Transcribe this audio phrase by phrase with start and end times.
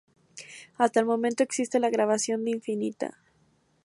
[0.77, 3.19] Hasta el momento existe la grabación de Infinita.